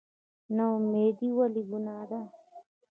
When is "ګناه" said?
1.69-2.03